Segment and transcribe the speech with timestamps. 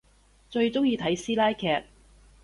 [0.49, 1.83] 最中意睇師奶劇